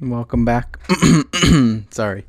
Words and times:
Welcome 0.00 0.46
back. 0.46 0.78
Sorry. 1.90 2.24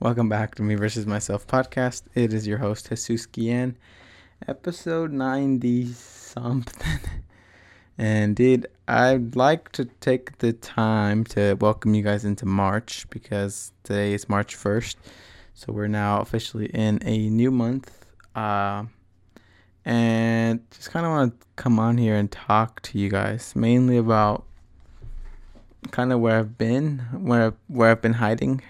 Welcome 0.00 0.28
back 0.28 0.56
to 0.56 0.62
Me 0.62 0.74
versus 0.74 1.06
Myself 1.06 1.46
podcast. 1.46 2.02
It 2.16 2.32
is 2.32 2.48
your 2.48 2.58
host, 2.58 2.88
Jesus 2.88 3.26
Guillen, 3.26 3.76
episode 4.48 5.12
90 5.12 5.92
something. 5.92 6.98
And 7.98 8.34
dude, 8.34 8.66
I'd 8.88 9.36
like 9.36 9.70
to 9.72 9.84
take 10.00 10.38
the 10.38 10.52
time 10.52 11.22
to 11.26 11.54
welcome 11.60 11.94
you 11.94 12.02
guys 12.02 12.24
into 12.24 12.44
March 12.44 13.08
because 13.10 13.70
today 13.84 14.14
is 14.14 14.28
March 14.28 14.56
1st. 14.56 14.96
So 15.54 15.72
we're 15.72 15.86
now 15.86 16.20
officially 16.22 16.66
in 16.66 16.98
a 17.04 17.28
new 17.28 17.52
month. 17.52 18.04
Uh, 18.34 18.86
and 19.84 20.68
just 20.72 20.90
kind 20.90 21.06
of 21.06 21.12
want 21.12 21.40
to 21.40 21.46
come 21.54 21.78
on 21.78 21.98
here 21.98 22.16
and 22.16 22.32
talk 22.32 22.82
to 22.82 22.98
you 22.98 23.08
guys 23.08 23.54
mainly 23.54 23.96
about 23.96 24.44
kind 25.90 26.12
of 26.12 26.20
where 26.20 26.38
I've 26.38 26.56
been, 26.56 27.00
where 27.12 27.54
where 27.66 27.90
I've 27.90 28.02
been 28.02 28.14
hiding 28.14 28.62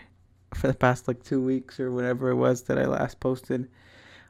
for 0.54 0.66
the 0.68 0.74
past 0.74 1.08
like 1.08 1.22
two 1.22 1.42
weeks 1.42 1.80
or 1.80 1.90
whatever 1.90 2.30
it 2.30 2.36
was 2.36 2.62
that 2.64 2.78
I 2.78 2.86
last 2.86 3.20
posted. 3.20 3.68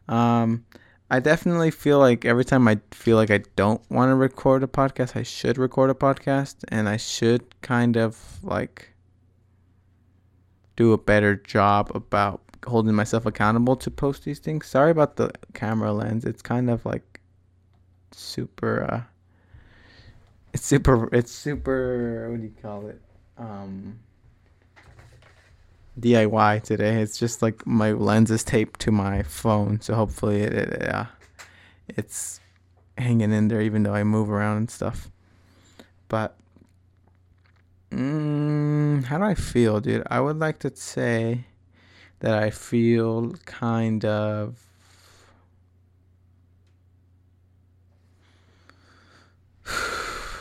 Um, 0.09 0.65
I 1.11 1.21
definitely 1.21 1.71
feel 1.71 1.99
like 1.99 2.25
every 2.25 2.45
time 2.45 2.67
I 2.67 2.81
feel 2.91 3.17
like 3.17 3.31
I 3.31 3.43
don't 3.57 3.83
want 3.91 4.11
to 4.11 4.15
record 4.15 4.63
a 4.63 4.67
podcast, 4.67 5.17
I 5.17 5.23
should 5.23 5.59
record 5.59 5.91
a 5.91 5.95
podcast, 5.95 6.65
and 6.69 6.89
I 6.89 6.97
should 6.97 7.61
kind 7.61 7.97
of 7.97 8.43
like 8.43 8.93
do 10.77 10.93
a 10.93 10.99
better 10.99 11.37
job 11.37 11.91
about 11.95 12.41
holding 12.67 12.95
myself 12.95 13.27
accountable 13.27 13.77
to 13.77 13.91
post 13.91 14.25
these 14.25 14.39
things. 14.39 14.67
Sorry 14.67 14.91
about 14.91 15.17
the 15.17 15.33
camera 15.55 15.93
lens; 15.93 16.25
it's 16.25 16.43
kind 16.43 16.71
of 16.71 16.85
like 16.87 17.21
super. 18.13 18.87
Uh, 18.91 19.12
it's 20.53 20.65
super. 20.65 21.09
It's 21.15 21.33
super. 21.33 22.29
What 22.31 22.41
do 22.41 22.43
you 22.45 22.55
call 22.61 22.87
it? 22.87 23.01
Um, 23.39 23.99
DIY 25.99 26.63
today. 26.63 27.01
It's 27.01 27.19
just 27.19 27.43
like 27.43 27.67
my 27.67 27.93
lens 27.93 28.31
is 28.31 28.45
taped 28.45 28.81
to 28.81 28.91
my 28.91 29.23
phone, 29.23 29.81
so 29.81 29.95
hopefully 29.95 30.43
it, 30.43 30.53
it 30.53 30.89
uh, 30.89 31.07
it's 31.89 32.41
hanging 32.99 33.33
in 33.33 33.49
there, 33.49 33.61
even 33.61 33.83
though 33.83 33.95
I 33.95 34.05
move 34.05 34.31
around 34.31 34.59
and 34.59 34.71
stuff. 34.71 35.11
But 36.09 36.37
mm, 37.91 39.05
how 39.05 39.19
do 39.19 39.25
I 39.25 39.35
feel, 39.35 39.81
dude? 39.81 40.07
I 40.11 40.21
would 40.21 40.39
like 40.39 40.59
to 40.61 40.75
say 40.75 41.47
that 42.21 42.35
I 42.35 42.51
feel 42.51 43.33
kind 43.45 44.05
of 44.05 44.59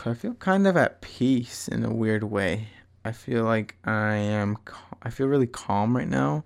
I 0.04 0.14
feel 0.14 0.34
kind 0.34 0.66
of 0.66 0.76
at 0.76 1.00
peace 1.00 1.68
in 1.68 1.84
a 1.84 1.92
weird 1.92 2.24
way. 2.24 2.68
I 3.04 3.12
feel 3.12 3.44
like 3.44 3.76
I 3.84 4.14
am 4.14 4.58
I 5.02 5.10
feel 5.10 5.26
really 5.28 5.46
calm 5.46 5.96
right 5.96 6.08
now. 6.08 6.44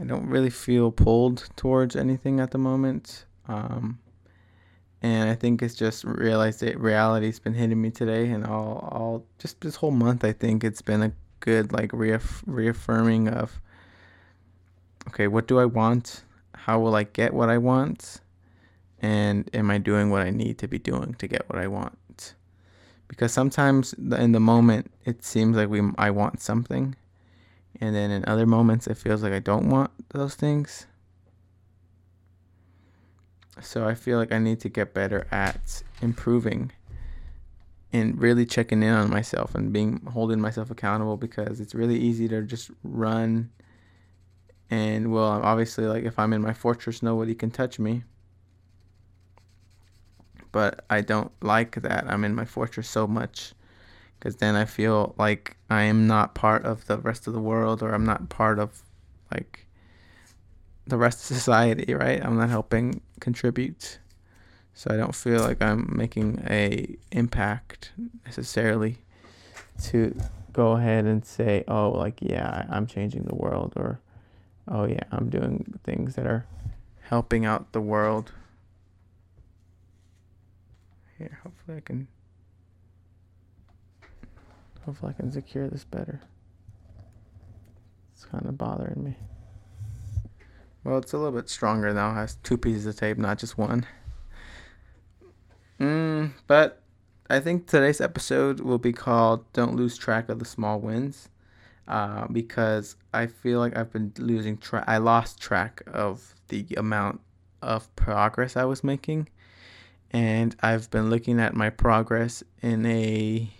I 0.00 0.04
don't 0.04 0.26
really 0.26 0.50
feel 0.50 0.90
pulled 0.90 1.48
towards 1.56 1.94
anything 1.94 2.40
at 2.40 2.50
the 2.50 2.58
moment. 2.58 3.26
Um, 3.46 3.98
and 5.00 5.28
I 5.30 5.34
think 5.34 5.62
it's 5.62 5.74
just 5.74 6.04
realized 6.04 6.60
that 6.60 6.78
reality's 6.78 7.38
been 7.38 7.54
hitting 7.54 7.80
me 7.80 7.90
today 7.90 8.30
and 8.30 8.44
all 8.44 8.88
all 8.90 9.26
just 9.38 9.60
this 9.60 9.76
whole 9.76 9.90
month 9.90 10.24
I 10.24 10.32
think 10.32 10.64
it's 10.64 10.82
been 10.82 11.02
a 11.02 11.12
good 11.40 11.72
like 11.72 11.90
reaff- 11.90 12.42
reaffirming 12.46 13.28
of 13.28 13.60
okay, 15.08 15.28
what 15.28 15.46
do 15.46 15.58
I 15.58 15.64
want? 15.66 16.24
How 16.54 16.78
will 16.80 16.94
I 16.94 17.04
get 17.04 17.34
what 17.34 17.48
I 17.48 17.58
want? 17.58 18.20
And 19.00 19.50
am 19.52 19.70
I 19.70 19.78
doing 19.78 20.10
what 20.10 20.22
I 20.22 20.30
need 20.30 20.58
to 20.58 20.68
be 20.68 20.78
doing 20.78 21.14
to 21.14 21.26
get 21.26 21.48
what 21.48 21.58
I 21.58 21.66
want? 21.66 21.98
Because 23.12 23.30
sometimes 23.30 23.92
in 23.92 24.32
the 24.32 24.40
moment 24.40 24.90
it 25.04 25.22
seems 25.22 25.54
like 25.54 25.68
we 25.68 25.82
I 25.98 26.10
want 26.10 26.40
something, 26.40 26.96
and 27.78 27.94
then 27.94 28.10
in 28.10 28.24
other 28.26 28.46
moments 28.46 28.86
it 28.86 28.96
feels 28.96 29.22
like 29.22 29.34
I 29.34 29.38
don't 29.38 29.68
want 29.68 29.90
those 30.14 30.34
things. 30.34 30.86
So 33.60 33.86
I 33.86 33.94
feel 33.94 34.16
like 34.16 34.32
I 34.32 34.38
need 34.38 34.60
to 34.60 34.70
get 34.70 34.94
better 34.94 35.26
at 35.30 35.82
improving 36.00 36.72
and 37.92 38.18
really 38.18 38.46
checking 38.46 38.82
in 38.82 38.94
on 38.94 39.10
myself 39.10 39.54
and 39.54 39.74
being 39.74 40.00
holding 40.10 40.40
myself 40.40 40.70
accountable 40.70 41.18
because 41.18 41.60
it's 41.60 41.74
really 41.74 41.98
easy 41.98 42.28
to 42.28 42.40
just 42.40 42.70
run. 42.82 43.50
And 44.70 45.12
well 45.12 45.42
obviously 45.42 45.84
like 45.84 46.04
if 46.04 46.18
I'm 46.18 46.32
in 46.32 46.40
my 46.40 46.54
fortress 46.54 47.02
nobody 47.02 47.34
can 47.34 47.50
touch 47.50 47.78
me 47.78 48.04
but 50.52 50.84
I 50.88 51.00
don't 51.00 51.32
like 51.42 51.82
that 51.82 52.04
I'm 52.08 52.24
in 52.24 52.34
my 52.34 52.44
fortress 52.44 52.88
so 52.88 53.06
much 53.06 53.54
because 54.18 54.36
then 54.36 54.54
I 54.54 54.66
feel 54.66 55.14
like 55.18 55.56
I 55.68 55.82
am 55.82 56.06
not 56.06 56.34
part 56.34 56.64
of 56.64 56.86
the 56.86 56.98
rest 56.98 57.26
of 57.26 57.32
the 57.32 57.40
world 57.40 57.82
or 57.82 57.92
I'm 57.92 58.04
not 58.04 58.28
part 58.28 58.58
of 58.58 58.82
like 59.32 59.66
the 60.86 60.96
rest 60.96 61.18
of 61.18 61.36
society, 61.36 61.94
right? 61.94 62.24
I'm 62.24 62.36
not 62.36 62.50
helping 62.50 63.00
contribute. 63.20 63.98
So 64.74 64.92
I 64.92 64.96
don't 64.96 65.14
feel 65.14 65.40
like 65.40 65.60
I'm 65.62 65.92
making 65.94 66.44
a 66.48 66.96
impact 67.10 67.92
necessarily 68.24 68.98
to 69.84 70.16
go 70.52 70.72
ahead 70.72 71.04
and 71.04 71.24
say, 71.24 71.64
"Oh, 71.68 71.90
like 71.90 72.20
yeah, 72.22 72.66
I'm 72.70 72.86
changing 72.86 73.24
the 73.24 73.34
world," 73.34 73.72
or 73.76 74.00
"Oh 74.68 74.84
yeah, 74.84 75.04
I'm 75.10 75.28
doing 75.28 75.78
things 75.84 76.14
that 76.14 76.26
are 76.26 76.46
helping 77.02 77.44
out 77.44 77.72
the 77.72 77.80
world." 77.80 78.32
Here, 81.22 81.38
hopefully 81.44 81.76
I 81.76 81.80
can 81.80 82.08
hopefully 84.84 85.14
I 85.16 85.20
can 85.20 85.30
secure 85.30 85.68
this 85.68 85.84
better. 85.84 86.20
It's 88.12 88.24
kind 88.24 88.44
of 88.44 88.58
bothering 88.58 89.04
me. 89.04 89.16
Well, 90.82 90.98
it's 90.98 91.12
a 91.12 91.18
little 91.18 91.30
bit 91.30 91.48
stronger 91.48 91.94
now. 91.94 92.10
It 92.10 92.14
has 92.14 92.34
two 92.42 92.58
pieces 92.58 92.86
of 92.86 92.96
tape, 92.96 93.18
not 93.18 93.38
just 93.38 93.56
one. 93.56 93.86
Mm, 95.78 96.32
but 96.48 96.82
I 97.30 97.38
think 97.38 97.68
today's 97.68 98.00
episode 98.00 98.58
will 98.58 98.78
be 98.78 98.92
called 98.92 99.44
"Don't 99.52 99.76
Lose 99.76 99.96
Track 99.96 100.28
of 100.28 100.40
the 100.40 100.44
Small 100.44 100.80
Wins," 100.80 101.28
uh, 101.86 102.26
because 102.32 102.96
I 103.14 103.28
feel 103.28 103.60
like 103.60 103.76
I've 103.76 103.92
been 103.92 104.12
losing 104.18 104.58
track. 104.58 104.82
I 104.88 104.98
lost 104.98 105.40
track 105.40 105.82
of 105.86 106.34
the 106.48 106.66
amount 106.76 107.20
of 107.62 107.94
progress 107.94 108.56
I 108.56 108.64
was 108.64 108.82
making 108.82 109.28
and 110.12 110.54
I've 110.60 110.90
been 110.90 111.10
looking 111.10 111.40
at 111.40 111.54
my 111.54 111.70
progress 111.70 112.42
in 112.60 112.84
a 112.86 113.50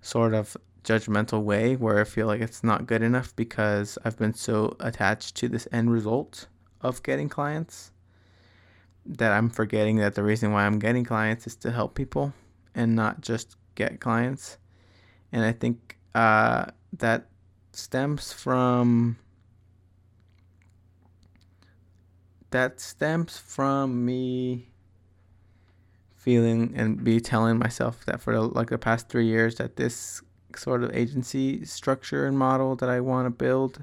sort 0.00 0.34
of 0.34 0.56
judgmental 0.84 1.42
way 1.42 1.76
where 1.76 2.00
I 2.00 2.04
feel 2.04 2.26
like 2.26 2.40
it's 2.40 2.64
not 2.64 2.86
good 2.86 3.02
enough 3.02 3.36
because 3.36 3.98
I've 4.04 4.16
been 4.16 4.34
so 4.34 4.76
attached 4.80 5.36
to 5.36 5.48
this 5.48 5.68
end 5.70 5.92
result 5.92 6.48
of 6.80 7.02
getting 7.02 7.28
clients 7.28 7.92
that 9.04 9.32
I'm 9.32 9.50
forgetting 9.50 9.96
that 9.96 10.14
the 10.14 10.22
reason 10.22 10.52
why 10.52 10.64
I'm 10.64 10.78
getting 10.78 11.04
clients 11.04 11.46
is 11.46 11.56
to 11.56 11.70
help 11.70 11.94
people 11.94 12.32
and 12.74 12.96
not 12.96 13.20
just 13.20 13.56
get 13.74 14.00
clients. 14.00 14.58
And 15.30 15.44
I 15.44 15.52
think 15.52 15.98
uh, 16.14 16.66
that 16.98 17.26
stems 17.72 18.32
from 18.32 19.18
that 22.50 22.80
stems 22.80 23.38
from 23.38 24.04
me 24.04 24.71
feeling 26.22 26.72
and 26.76 27.02
be 27.02 27.18
telling 27.18 27.58
myself 27.58 28.04
that 28.04 28.20
for 28.20 28.38
like 28.38 28.70
the 28.70 28.78
past 28.78 29.08
three 29.08 29.26
years 29.26 29.56
that 29.56 29.74
this 29.74 30.22
sort 30.54 30.84
of 30.84 30.94
agency 30.94 31.64
structure 31.64 32.26
and 32.26 32.38
model 32.38 32.76
that 32.76 32.88
I 32.88 33.00
want 33.00 33.26
to 33.26 33.30
build 33.30 33.82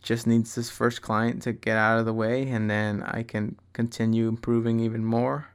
just 0.00 0.28
needs 0.28 0.54
this 0.54 0.70
first 0.70 1.02
client 1.02 1.42
to 1.42 1.52
get 1.52 1.76
out 1.76 1.98
of 1.98 2.06
the 2.06 2.12
way 2.12 2.48
and 2.48 2.70
then 2.70 3.02
I 3.02 3.24
can 3.24 3.56
continue 3.72 4.28
improving 4.28 4.78
even 4.78 5.04
more. 5.04 5.48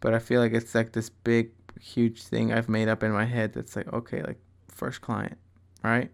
But 0.00 0.14
I 0.14 0.18
feel 0.18 0.40
like 0.40 0.54
it's 0.54 0.74
like 0.74 0.92
this 0.92 1.10
big 1.10 1.50
huge 1.78 2.22
thing 2.22 2.50
I've 2.50 2.70
made 2.70 2.88
up 2.88 3.02
in 3.02 3.12
my 3.12 3.26
head 3.26 3.52
that's 3.52 3.76
like 3.76 3.92
okay, 3.92 4.22
like 4.22 4.38
first 4.68 5.02
client, 5.02 5.36
right? 5.84 6.10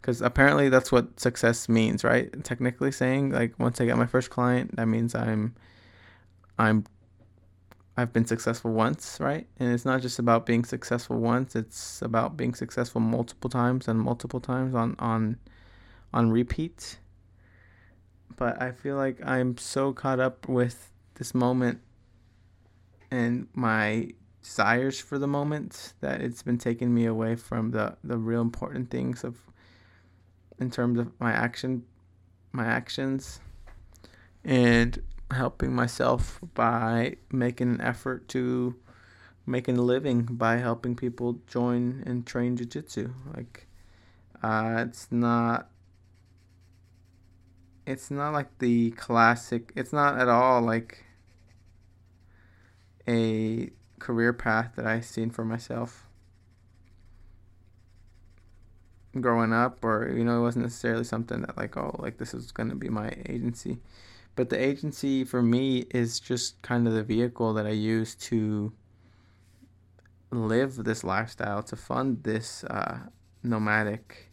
Cuz 0.00 0.22
apparently 0.22 0.70
that's 0.70 0.90
what 0.90 1.20
success 1.20 1.68
means, 1.68 2.02
right? 2.02 2.42
Technically 2.42 2.92
saying 2.92 3.30
like 3.30 3.58
once 3.58 3.78
I 3.78 3.84
get 3.84 3.98
my 3.98 4.06
first 4.06 4.30
client, 4.30 4.76
that 4.76 4.86
means 4.86 5.14
I'm 5.14 5.54
I'm 6.62 6.84
I've 7.96 8.12
been 8.12 8.24
successful 8.24 8.72
once, 8.72 9.18
right? 9.20 9.46
And 9.58 9.72
it's 9.72 9.84
not 9.84 10.00
just 10.00 10.18
about 10.18 10.46
being 10.46 10.64
successful 10.64 11.18
once, 11.18 11.54
it's 11.54 12.00
about 12.00 12.36
being 12.38 12.54
successful 12.54 13.00
multiple 13.02 13.50
times 13.50 13.86
and 13.86 14.00
multiple 14.00 14.40
times 14.40 14.74
on 14.74 14.96
on 14.98 15.38
on 16.14 16.30
repeat. 16.30 16.98
But 18.36 18.62
I 18.62 18.72
feel 18.72 18.96
like 18.96 19.18
I'm 19.24 19.58
so 19.58 19.92
caught 19.92 20.20
up 20.20 20.48
with 20.48 20.90
this 21.16 21.34
moment 21.34 21.80
and 23.10 23.48
my 23.54 24.08
desires 24.42 24.98
for 24.98 25.18
the 25.18 25.26
moment 25.28 25.92
that 26.00 26.20
it's 26.20 26.42
been 26.42 26.58
taking 26.58 26.94
me 26.94 27.06
away 27.06 27.34
from 27.36 27.72
the 27.72 27.96
the 28.04 28.16
real 28.16 28.40
important 28.40 28.90
things 28.90 29.24
of 29.24 29.36
in 30.58 30.70
terms 30.70 30.98
of 30.98 31.10
my 31.18 31.32
action 31.32 31.84
my 32.52 32.64
actions 32.64 33.40
and 34.44 35.02
helping 35.32 35.74
myself 35.74 36.40
by 36.54 37.16
making 37.30 37.68
an 37.68 37.80
effort 37.80 38.28
to 38.28 38.74
making 39.46 39.76
a 39.76 39.82
living 39.82 40.22
by 40.22 40.56
helping 40.56 40.94
people 40.94 41.40
join 41.46 42.02
and 42.06 42.26
train 42.26 42.56
jiu-jitsu. 42.56 43.12
Like 43.34 43.66
uh, 44.42 44.84
it's 44.86 45.08
not 45.10 45.68
it's 47.86 48.10
not 48.10 48.32
like 48.32 48.58
the 48.58 48.90
classic 48.92 49.72
it's 49.74 49.92
not 49.92 50.18
at 50.18 50.28
all 50.28 50.62
like 50.62 51.04
a 53.08 53.70
career 53.98 54.32
path 54.32 54.72
that 54.76 54.86
i've 54.86 55.04
seen 55.04 55.30
for 55.30 55.44
myself 55.44 56.06
growing 59.20 59.52
up 59.52 59.84
or 59.84 60.12
you 60.16 60.24
know 60.24 60.38
it 60.38 60.42
wasn't 60.42 60.64
necessarily 60.64 61.04
something 61.04 61.42
that 61.42 61.56
like 61.56 61.76
oh 61.76 61.94
like 61.98 62.18
this 62.18 62.32
is 62.32 62.52
going 62.52 62.68
to 62.68 62.74
be 62.74 62.88
my 62.88 63.12
agency 63.28 63.78
but 64.34 64.48
the 64.48 64.60
agency 64.60 65.24
for 65.24 65.42
me 65.42 65.84
is 65.90 66.20
just 66.20 66.60
kind 66.62 66.86
of 66.86 66.94
the 66.94 67.02
vehicle 67.02 67.52
that 67.52 67.66
i 67.66 67.70
use 67.70 68.14
to 68.14 68.72
live 70.30 70.84
this 70.84 71.04
lifestyle 71.04 71.62
to 71.62 71.76
fund 71.76 72.22
this 72.22 72.64
uh, 72.64 72.98
nomadic 73.42 74.30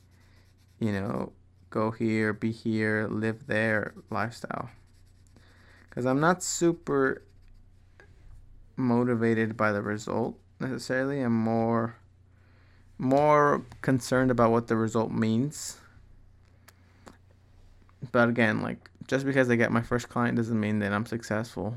you 0.79 0.91
know 0.91 1.31
go 1.69 1.91
here 1.91 2.33
be 2.33 2.51
here 2.51 3.07
live 3.09 3.47
there 3.47 3.93
lifestyle 4.09 4.69
because 5.89 6.05
i'm 6.05 6.19
not 6.19 6.41
super 6.41 7.21
motivated 8.77 9.57
by 9.57 9.71
the 9.71 9.81
result 9.81 10.37
necessarily 10.59 11.21
i'm 11.21 11.37
more 11.37 11.99
more 12.99 13.65
concerned 13.81 14.29
about 14.29 14.51
what 14.51 14.67
the 14.67 14.75
result 14.75 15.11
means. 15.11 15.77
But 18.11 18.29
again, 18.29 18.61
like 18.61 18.88
just 19.09 19.25
because 19.25 19.49
I 19.49 19.55
get 19.55 19.71
my 19.71 19.81
first 19.81 20.07
client 20.07 20.37
doesn't 20.37 20.57
mean 20.59 20.79
that 20.79 20.93
I'm 20.93 21.05
successful. 21.05 21.75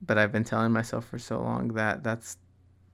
But 0.00 0.18
I've 0.18 0.30
been 0.30 0.44
telling 0.44 0.70
myself 0.70 1.08
for 1.08 1.18
so 1.18 1.40
long 1.40 1.68
that 1.68 2.04
that's 2.04 2.36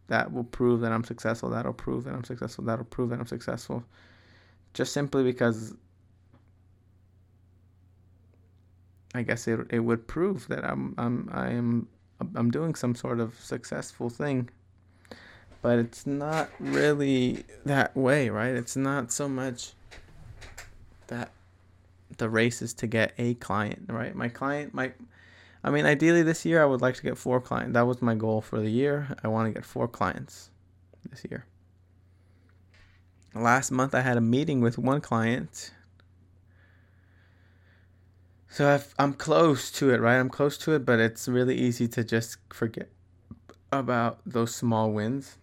that 0.08 0.32
will 0.32 0.44
prove 0.44 0.80
that 0.80 0.92
I'm 0.92 1.04
successful. 1.04 1.50
That'll 1.50 1.72
prove 1.72 2.04
that 2.04 2.14
I'm 2.14 2.24
successful. 2.24 2.64
That'll 2.64 2.84
prove 2.84 3.10
that 3.10 3.18
I'm 3.18 3.26
successful. 3.26 3.84
Just 4.72 4.92
simply 4.92 5.24
because 5.24 5.74
I 9.14 9.22
guess 9.22 9.46
it 9.48 9.60
it 9.70 9.80
would 9.80 10.06
prove 10.06 10.48
that 10.48 10.64
I'm 10.64 10.94
I'm 10.96 11.28
I 11.32 11.50
am 11.50 11.88
I'm 12.36 12.50
doing 12.50 12.74
some 12.74 12.94
sort 12.94 13.20
of 13.20 13.34
successful 13.40 14.08
thing 14.08 14.48
but 15.62 15.78
it's 15.78 16.06
not 16.06 16.50
really 16.58 17.44
that 17.64 17.96
way, 17.96 18.28
right? 18.28 18.54
It's 18.54 18.76
not 18.76 19.12
so 19.12 19.28
much 19.28 19.74
that 21.06 21.30
the 22.22 22.30
race 22.30 22.62
is 22.62 22.72
to 22.74 22.86
get 22.86 23.12
a 23.18 23.34
client, 23.34 23.86
right? 23.88 24.14
My 24.14 24.28
client 24.28 24.72
might 24.72 24.94
I 25.64 25.70
mean, 25.70 25.86
ideally 25.86 26.22
this 26.22 26.44
year 26.44 26.62
I 26.62 26.66
would 26.66 26.80
like 26.80 26.94
to 26.94 27.02
get 27.02 27.18
four 27.18 27.40
clients. 27.40 27.74
That 27.74 27.86
was 27.86 28.00
my 28.00 28.14
goal 28.14 28.40
for 28.40 28.60
the 28.60 28.70
year. 28.70 29.08
I 29.24 29.28
want 29.28 29.48
to 29.48 29.52
get 29.52 29.64
four 29.64 29.88
clients 29.88 30.50
this 31.10 31.26
year. 31.28 31.46
Last 33.34 33.72
month 33.72 33.92
I 33.92 34.02
had 34.02 34.16
a 34.16 34.20
meeting 34.20 34.60
with 34.60 34.78
one 34.78 35.00
client. 35.00 35.72
So 38.48 38.68
i 38.68 39.02
am 39.02 39.14
close 39.14 39.72
to 39.72 39.90
it, 39.90 40.00
right? 40.00 40.18
I'm 40.18 40.28
close 40.28 40.56
to 40.58 40.74
it, 40.74 40.84
but 40.84 41.00
it's 41.00 41.26
really 41.26 41.56
easy 41.56 41.88
to 41.88 42.04
just 42.04 42.36
forget 42.52 42.88
about 43.72 44.20
those 44.24 44.54
small 44.54 44.92
wins 44.92 45.38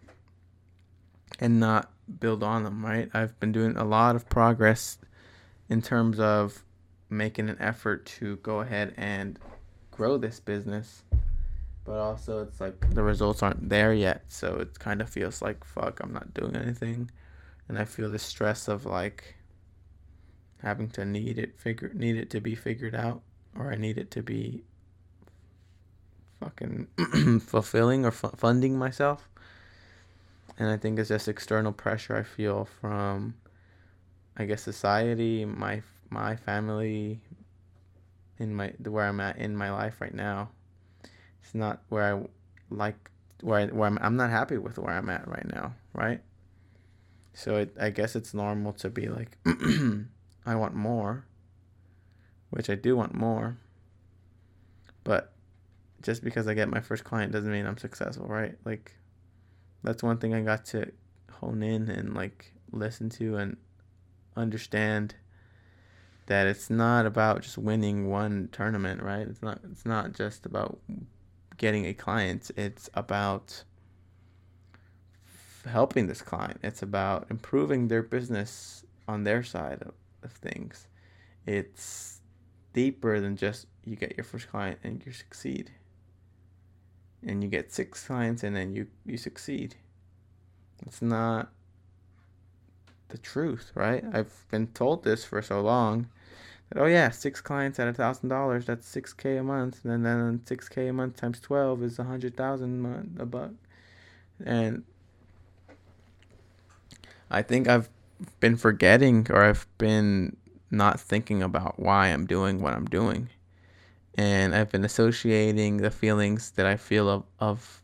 and 1.40 1.60
not 1.60 1.92
build 2.20 2.42
on 2.42 2.64
them, 2.64 2.86
right? 2.86 3.10
I've 3.14 3.38
been 3.42 3.52
doing 3.52 3.76
a 3.76 3.84
lot 3.84 4.16
of 4.16 4.30
progress 4.30 4.98
in 5.70 5.82
terms 5.82 6.20
of 6.20 6.64
making 7.10 7.50
an 7.50 7.58
effort 7.60 8.06
to 8.06 8.38
go 8.38 8.60
ahead 8.60 8.94
and 8.98 9.40
grow 9.92 10.18
this 10.18 10.40
business. 10.40 11.04
But 11.86 11.98
also, 11.98 12.44
it's 12.44 12.62
like 12.62 12.94
the 12.94 13.04
results 13.04 13.42
aren't 13.42 13.70
there 13.70 13.94
yet. 13.94 14.24
So 14.28 14.58
it 14.58 14.78
kind 14.80 15.02
of 15.02 15.10
feels 15.10 15.42
like, 15.42 15.64
fuck, 15.64 16.00
I'm 16.02 16.14
not 16.14 16.34
doing 16.34 16.56
anything. 16.56 17.10
And 17.68 17.78
I 17.78 17.86
feel 17.86 18.10
the 18.10 18.20
stress 18.20 18.68
of 18.68 18.86
like 18.86 19.36
having 20.62 20.90
to 20.90 21.06
need 21.06 21.38
it 21.38 21.58
figure 21.58 21.90
need 21.94 22.18
it 22.18 22.30
to 22.30 22.42
be 22.42 22.54
figured 22.54 22.94
out 22.94 23.22
or 23.58 23.72
I 23.72 23.76
need 23.76 23.98
it 23.98 24.12
to 24.12 24.22
be 24.22 24.62
fucking 26.42 26.88
fulfilling 27.40 28.06
or 28.06 28.12
funding 28.12 28.78
myself 28.78 29.30
and 30.60 30.70
I 30.70 30.76
think 30.76 31.00
it's 31.00 31.08
just 31.08 31.30
external 31.30 31.72
pressure 31.72 32.18
I 32.18 32.24
feel 32.24 32.66
from, 32.66 33.36
I 34.40 34.46
guess, 34.46 34.64
society, 34.64 35.46
my 35.46 35.84
my 36.10 36.36
family, 36.38 37.20
in 38.40 38.56
my 38.56 38.74
where 38.84 39.06
I'm 39.06 39.20
at 39.20 39.38
in 39.38 39.56
my 39.56 39.70
life 39.72 40.00
right 40.00 40.14
now. 40.14 40.50
It's 41.44 41.54
not 41.54 41.82
where 41.90 42.16
I 42.16 42.22
like 42.70 43.12
where 43.42 43.60
I, 43.60 43.66
where 43.68 43.88
I'm. 43.88 44.00
I'm 44.02 44.16
not 44.16 44.30
happy 44.30 44.58
with 44.58 44.80
where 44.80 44.94
I'm 44.94 45.10
at 45.10 45.28
right 45.28 45.46
now, 45.54 45.76
right? 45.94 46.22
So 47.34 47.58
it, 47.58 47.76
I 47.80 47.90
guess 47.90 48.16
it's 48.16 48.34
normal 48.34 48.74
to 48.74 48.90
be 48.90 49.08
like, 49.08 49.38
I 50.46 50.56
want 50.56 50.74
more, 50.74 51.26
which 52.50 52.70
I 52.70 52.76
do 52.76 52.96
want 52.96 53.14
more. 53.14 53.58
But 55.04 55.34
just 56.02 56.24
because 56.24 56.48
I 56.48 56.54
get 56.54 56.70
my 56.70 56.82
first 56.82 57.04
client 57.04 57.32
doesn't 57.32 57.52
mean 57.52 57.66
I'm 57.66 57.78
successful, 57.78 58.26
right? 58.28 58.56
Like 58.66 58.96
that's 59.84 60.04
one 60.04 60.18
thing 60.18 60.34
I 60.34 60.42
got 60.42 60.66
to 60.66 60.92
hone 61.32 61.64
in 61.64 61.90
and 61.90 62.14
like 62.14 62.54
listen 62.72 63.10
to 63.10 63.38
and 63.38 63.58
understand 64.36 65.16
that 66.28 66.48
it's 66.48 66.70
not 66.70 67.06
about 67.06 67.42
just 67.42 67.58
winning 67.58 68.10
one 68.10 68.50
tournament, 68.52 69.02
right? 69.02 69.28
It's 69.28 69.42
not 69.42 69.60
it's 69.72 69.86
not 69.86 70.14
just 70.14 70.46
about 70.46 70.80
getting 71.58 71.86
a 71.86 71.94
client. 71.94 72.52
It's 72.56 72.90
about 72.94 73.64
helping 75.66 76.08
this 76.08 76.22
client. 76.22 76.60
It's 76.64 76.82
about 76.82 77.28
improving 77.30 77.88
their 77.88 78.04
business 78.04 78.86
on 79.08 79.24
their 79.24 79.44
side 79.44 79.82
of, 79.82 79.94
of 80.24 80.32
things. 80.32 80.88
It's 81.46 82.22
deeper 82.74 83.20
than 83.20 83.36
just 83.36 83.66
you 83.84 83.96
get 83.96 84.16
your 84.16 84.24
first 84.24 84.50
client 84.50 84.80
and 84.84 85.04
you 85.06 85.12
succeed 85.12 85.72
and 87.26 87.44
you 87.44 87.50
get 87.50 87.74
six 87.74 88.06
clients 88.06 88.44
and 88.44 88.56
then 88.56 88.74
you 88.74 88.88
you 89.06 89.18
succeed 89.18 89.76
it's 90.86 91.02
not 91.02 91.52
the 93.10 93.18
truth 93.18 93.72
right? 93.76 94.04
I've 94.14 94.46
been 94.50 94.68
told 94.68 95.04
this 95.04 95.26
for 95.26 95.42
so 95.42 95.62
long 95.62 96.08
that 96.70 96.82
oh 96.82 96.86
yeah 96.86 97.10
six 97.10 97.42
clients 97.42 97.80
at 97.80 97.88
a 97.88 97.94
thousand 97.94 98.30
dollars 98.30 98.66
that's 98.66 98.88
six 98.88 99.14
k 99.14 99.38
a 99.38 99.44
month 99.44 99.84
and 99.86 100.06
then 100.06 100.42
six 100.46 100.70
k 100.70 100.88
a 100.88 100.94
month 100.94 101.18
times 101.18 101.40
12 101.40 101.84
is 101.84 102.00
a 102.00 102.04
hundred 102.04 102.36
thousand 102.38 103.18
a 103.20 103.26
buck. 103.26 103.52
And 104.46 104.84
i 107.32 107.42
think 107.42 107.68
i've 107.68 107.90
been 108.40 108.58
forgetting 108.58 109.28
or 109.30 109.44
i've 109.44 109.68
been 109.78 110.36
not 110.72 111.00
thinking 111.00 111.42
about 111.44 111.80
why 111.80 112.08
i'm 112.08 112.26
doing 112.26 112.62
what 112.62 112.74
i'm 112.74 112.86
doing. 112.86 113.30
And 114.16 114.54
I've 114.54 114.70
been 114.70 114.84
associating 114.84 115.78
the 115.78 115.92
feelings 115.92 116.52
that 116.52 116.66
I 116.66 116.76
feel 116.76 117.08
of 117.08 117.24
of 117.40 117.82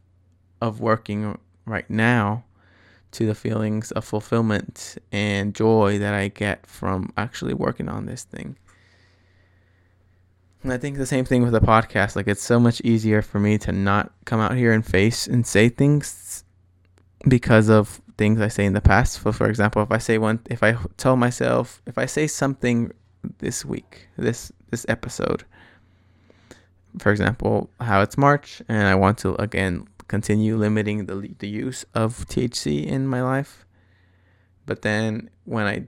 of 0.60 0.82
working 0.82 1.38
right 1.66 1.90
now 1.90 2.44
to 3.16 3.26
the 3.26 3.36
feelings 3.36 3.92
of 3.92 4.06
fulfillment 4.06 4.98
and 5.12 5.56
joy 5.56 6.00
that 6.00 6.14
I 6.14 6.28
get 6.28 6.66
from 6.68 7.12
actually 7.18 7.54
working 7.54 7.90
on 7.90 8.06
this 8.06 8.24
thing. 8.24 8.58
And 10.64 10.74
I 10.74 10.78
think 10.78 10.98
the 10.98 11.06
same 11.06 11.26
thing 11.26 11.44
with 11.44 11.54
the 11.54 11.62
podcast. 11.62 12.16
Like 12.16 12.28
it's 12.28 12.44
so 12.44 12.60
much 12.60 12.82
easier 12.82 13.22
for 13.22 13.40
me 13.40 13.58
to 13.60 13.72
not 13.72 14.12
come 14.26 14.40
out 14.40 14.56
here 14.56 14.74
and 14.74 14.86
face 14.86 15.28
and 15.28 15.46
say 15.46 15.70
things 15.70 16.44
because 17.28 17.70
of 17.70 18.02
things 18.18 18.42
I 18.42 18.48
say 18.48 18.66
in 18.66 18.74
the 18.74 18.82
past. 18.82 19.22
So 19.22 19.32
for 19.32 19.48
example, 19.48 19.82
if 19.84 19.92
I 19.92 19.98
say 19.98 20.18
one 20.18 20.40
if 20.50 20.64
I 20.64 20.78
tell 20.98 21.16
myself 21.16 21.82
if 21.86 21.98
I 21.98 22.06
say 22.06 22.28
something 22.28 22.92
this 23.40 23.64
week, 23.64 24.08
this 24.18 24.52
this 24.72 24.86
episode 24.90 25.46
for 27.00 27.12
example, 27.12 27.70
how 27.80 28.02
it's 28.02 28.18
March, 28.18 28.62
and 28.68 28.88
I 28.88 28.96
want 28.96 29.18
to 29.20 29.36
again 29.42 29.88
continue 30.08 30.58
limiting 30.58 31.06
the 31.06 31.36
the 31.40 31.48
use 31.48 31.86
of 31.94 32.26
THC 32.28 32.86
in 32.86 33.08
my 33.08 33.22
life. 33.22 33.66
But 34.66 34.82
then 34.82 35.30
when 35.46 35.66
I 35.66 35.88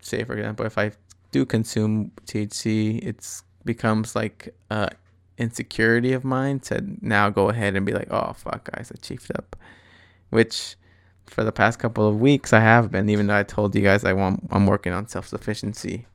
say, 0.00 0.24
for 0.24 0.34
example, 0.34 0.66
if 0.66 0.78
I 0.78 0.92
do 1.30 1.44
consume 1.44 2.12
THC, 2.26 3.04
it's 3.04 3.42
becomes 3.64 4.14
like 4.14 4.54
insecurity 5.38 6.12
of 6.12 6.24
mine 6.24 6.60
to 6.60 6.84
now 7.00 7.30
go 7.30 7.48
ahead 7.48 7.76
and 7.76 7.84
be 7.84 7.92
like, 7.92 8.10
oh 8.10 8.32
fuck, 8.34 8.70
guys, 8.70 8.92
I 8.94 8.98
chiefed 9.00 9.32
up, 9.34 9.56
which 10.30 10.76
for 11.26 11.42
the 11.42 11.52
past 11.52 11.78
couple 11.78 12.06
of 12.06 12.20
weeks 12.20 12.52
I 12.52 12.60
have 12.60 12.90
been. 12.90 13.08
Even 13.08 13.26
though 13.26 13.36
I 13.36 13.42
told 13.42 13.74
you 13.74 13.82
guys 13.82 14.04
I 14.04 14.12
want, 14.12 14.46
I'm 14.50 14.66
working 14.66 14.92
on 14.92 15.08
self 15.08 15.26
sufficiency 15.26 16.06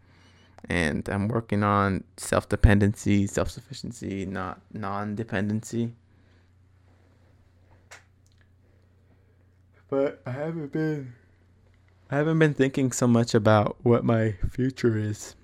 and 0.69 1.07
I'm 1.09 1.27
working 1.27 1.63
on 1.63 2.03
self 2.17 2.47
dependency, 2.47 3.27
self 3.27 3.49
sufficiency, 3.49 4.25
not 4.25 4.61
non 4.73 5.15
dependency. 5.15 5.93
But 9.89 10.21
I 10.25 10.31
haven't 10.31 10.71
been 10.71 11.13
I 12.11 12.17
haven't 12.17 12.39
been 12.39 12.53
thinking 12.53 12.91
so 12.91 13.07
much 13.07 13.33
about 13.35 13.77
what 13.83 14.03
my 14.03 14.35
future 14.49 14.97
is 14.97 15.35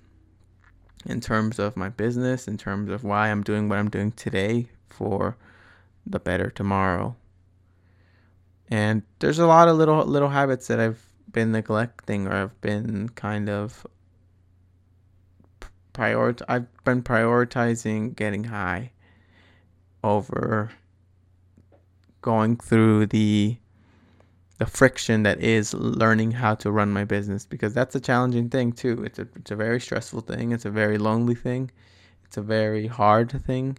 in 1.04 1.20
terms 1.20 1.58
of 1.58 1.76
my 1.76 1.88
business, 1.88 2.48
in 2.48 2.56
terms 2.58 2.90
of 2.90 3.04
why 3.04 3.30
I'm 3.30 3.42
doing 3.42 3.68
what 3.68 3.78
I'm 3.78 3.90
doing 3.90 4.12
today 4.12 4.68
for 4.88 5.36
the 6.04 6.18
better 6.18 6.50
tomorrow. 6.50 7.16
And 8.68 9.02
there's 9.20 9.38
a 9.38 9.46
lot 9.46 9.68
of 9.68 9.76
little 9.76 10.04
little 10.04 10.30
habits 10.30 10.66
that 10.68 10.80
I've 10.80 11.04
been 11.32 11.52
neglecting 11.52 12.26
or 12.26 12.32
I've 12.32 12.60
been 12.60 13.08
kind 13.10 13.48
of 13.48 13.86
prior 15.92 16.34
I've 16.48 16.84
been 16.84 17.02
prioritizing 17.02 18.14
getting 18.16 18.44
high 18.44 18.92
over 20.02 20.70
going 22.22 22.56
through 22.56 23.06
the 23.06 23.58
the 24.58 24.66
friction 24.66 25.22
that 25.24 25.40
is 25.40 25.74
learning 25.74 26.32
how 26.32 26.54
to 26.54 26.70
run 26.70 26.92
my 26.92 27.04
business 27.04 27.44
because 27.44 27.74
that's 27.74 27.94
a 27.94 28.00
challenging 28.00 28.48
thing 28.48 28.72
too. 28.72 29.02
It's 29.04 29.18
a 29.18 29.28
it's 29.36 29.50
a 29.50 29.56
very 29.56 29.80
stressful 29.80 30.22
thing. 30.22 30.52
It's 30.52 30.64
a 30.64 30.70
very 30.70 30.98
lonely 30.98 31.34
thing. 31.34 31.70
It's 32.24 32.36
a 32.36 32.42
very 32.42 32.86
hard 32.86 33.30
thing. 33.44 33.78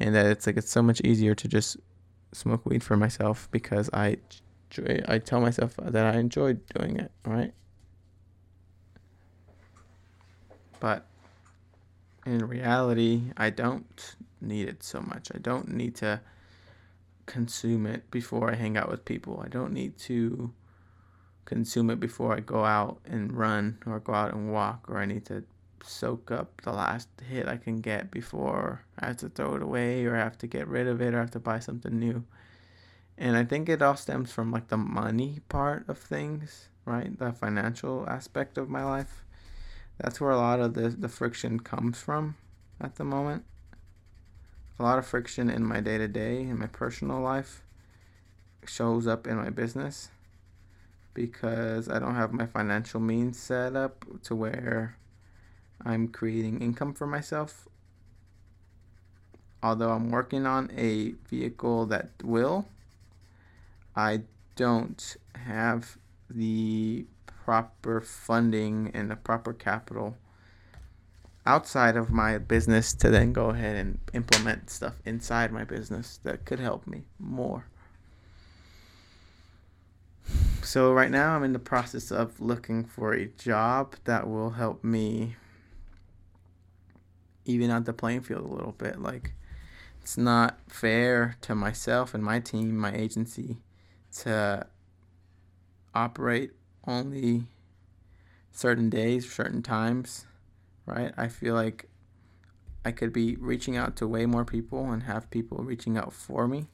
And 0.00 0.14
that 0.14 0.26
it's 0.26 0.46
like 0.46 0.56
it's 0.56 0.70
so 0.70 0.82
much 0.82 1.00
easier 1.02 1.34
to 1.34 1.48
just 1.48 1.76
smoke 2.32 2.64
weed 2.66 2.82
for 2.82 2.96
myself 2.96 3.48
because 3.50 3.90
I 3.92 4.18
I 5.08 5.18
tell 5.18 5.40
myself 5.40 5.76
that 5.82 6.14
I 6.14 6.18
enjoy 6.18 6.54
doing 6.74 6.98
it, 6.98 7.12
right? 7.24 7.52
But 10.80 11.06
in 12.24 12.46
reality, 12.46 13.32
I 13.36 13.50
don't 13.50 14.16
need 14.40 14.68
it 14.68 14.82
so 14.82 15.00
much. 15.00 15.30
I 15.34 15.38
don't 15.38 15.68
need 15.68 15.94
to 15.96 16.20
consume 17.26 17.86
it 17.86 18.10
before 18.10 18.50
I 18.50 18.54
hang 18.54 18.76
out 18.76 18.88
with 18.88 19.04
people. 19.04 19.42
I 19.44 19.48
don't 19.48 19.72
need 19.72 19.98
to 19.98 20.52
consume 21.44 21.90
it 21.90 22.00
before 22.00 22.34
I 22.34 22.40
go 22.40 22.64
out 22.64 23.00
and 23.04 23.32
run 23.32 23.78
or 23.86 24.00
go 24.00 24.14
out 24.14 24.32
and 24.32 24.52
walk, 24.52 24.86
or 24.88 24.98
I 24.98 25.04
need 25.04 25.26
to 25.26 25.44
soak 25.82 26.30
up 26.30 26.60
the 26.62 26.72
last 26.72 27.08
hit 27.28 27.46
I 27.46 27.56
can 27.56 27.80
get 27.80 28.10
before 28.10 28.84
I 28.98 29.06
have 29.06 29.18
to 29.18 29.28
throw 29.28 29.54
it 29.54 29.62
away 29.62 30.04
or 30.04 30.16
I 30.16 30.20
have 30.20 30.38
to 30.38 30.46
get 30.46 30.66
rid 30.66 30.86
of 30.86 31.00
it 31.00 31.14
or 31.14 31.18
I 31.18 31.20
have 31.20 31.30
to 31.32 31.40
buy 31.40 31.60
something 31.60 31.96
new. 31.98 32.24
And 33.18 33.36
I 33.36 33.44
think 33.44 33.68
it 33.68 33.82
all 33.82 33.96
stems 33.96 34.32
from 34.32 34.50
like 34.50 34.68
the 34.68 34.76
money 34.76 35.40
part 35.48 35.88
of 35.88 35.98
things, 35.98 36.68
right? 36.84 37.16
The 37.16 37.32
financial 37.32 38.04
aspect 38.08 38.58
of 38.58 38.68
my 38.68 38.84
life. 38.84 39.24
That's 39.98 40.20
where 40.20 40.30
a 40.30 40.36
lot 40.36 40.60
of 40.60 40.74
the, 40.74 40.88
the 40.88 41.08
friction 41.08 41.60
comes 41.60 42.00
from 42.00 42.36
at 42.80 42.96
the 42.96 43.04
moment 43.04 43.44
a 44.78 44.82
lot 44.82 44.98
of 44.98 45.06
friction 45.06 45.48
in 45.48 45.64
my 45.64 45.80
day 45.80 45.98
to 45.98 46.08
day, 46.08 46.40
in 46.40 46.58
my 46.58 46.66
personal 46.66 47.20
life, 47.20 47.62
shows 48.66 49.06
up 49.06 49.26
in 49.26 49.36
my 49.36 49.50
business 49.50 50.10
because 51.14 51.88
I 51.88 51.98
don't 51.98 52.14
have 52.14 52.32
my 52.32 52.46
financial 52.46 53.00
means 53.00 53.38
set 53.38 53.74
up 53.74 54.04
to 54.24 54.34
where 54.34 54.98
I'm 55.84 56.08
creating 56.08 56.60
income 56.60 56.92
for 56.92 57.06
myself. 57.06 57.66
Although 59.62 59.92
I'm 59.92 60.10
working 60.10 60.46
on 60.46 60.70
a 60.76 61.12
vehicle 61.28 61.86
that 61.86 62.10
will, 62.22 62.66
I 63.94 64.22
don't 64.56 65.16
have 65.46 65.96
the 66.28 67.06
proper 67.26 68.00
funding 68.00 68.90
and 68.92 69.10
the 69.10 69.16
proper 69.16 69.52
capital 69.52 70.16
outside 71.46 71.96
of 71.96 72.10
my 72.10 72.38
business 72.38 72.92
to 72.92 73.08
then 73.08 73.32
go 73.32 73.50
ahead 73.50 73.76
and 73.76 73.98
implement 74.12 74.68
stuff 74.68 74.94
inside 75.04 75.52
my 75.52 75.64
business 75.64 76.18
that 76.24 76.44
could 76.44 76.58
help 76.58 76.86
me 76.86 77.04
more. 77.18 77.66
So 80.62 80.92
right 80.92 81.10
now 81.10 81.36
I'm 81.36 81.44
in 81.44 81.52
the 81.52 81.60
process 81.60 82.10
of 82.10 82.40
looking 82.40 82.84
for 82.84 83.14
a 83.14 83.26
job 83.26 83.94
that 84.04 84.28
will 84.28 84.50
help 84.50 84.82
me 84.82 85.36
even 87.44 87.70
out 87.70 87.84
the 87.84 87.92
playing 87.92 88.22
field 88.22 88.44
a 88.44 88.52
little 88.52 88.72
bit. 88.72 89.00
Like 89.00 89.32
it's 90.02 90.18
not 90.18 90.58
fair 90.68 91.36
to 91.42 91.54
myself 91.54 92.14
and 92.14 92.24
my 92.24 92.40
team, 92.40 92.76
my 92.76 92.92
agency, 92.92 93.58
to 94.22 94.66
operate 95.94 96.50
only 96.84 97.44
certain 98.50 98.90
days, 98.90 99.32
certain 99.32 99.62
times 99.62 100.26
right? 100.86 101.12
I 101.16 101.28
feel 101.28 101.54
like 101.54 101.88
I 102.84 102.92
could 102.92 103.12
be 103.12 103.36
reaching 103.36 103.76
out 103.76 103.96
to 103.96 104.06
way 104.06 104.26
more 104.26 104.44
people 104.44 104.90
and 104.92 105.02
have 105.02 105.30
people 105.30 105.58
reaching 105.58 105.98
out 105.98 106.12
for 106.12 106.46
me. 106.46 106.68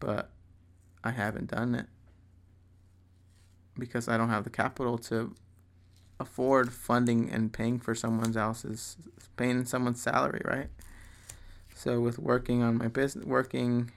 But 0.00 0.30
I 1.04 1.10
haven't 1.10 1.50
done 1.50 1.74
it 1.74 1.86
because 3.78 4.08
I 4.08 4.16
don't 4.16 4.30
have 4.30 4.44
the 4.44 4.50
capital 4.50 4.98
to 4.98 5.34
afford 6.18 6.72
funding 6.72 7.30
and 7.30 7.52
paying 7.52 7.78
for 7.78 7.94
someone 7.94 8.36
else's 8.36 8.96
paying 9.36 9.64
someone's 9.64 10.02
salary, 10.02 10.42
right? 10.44 10.68
So 11.74 12.00
with 12.00 12.18
working 12.18 12.62
on 12.62 12.76
my 12.76 12.88
business, 12.88 13.24
working 13.24 13.92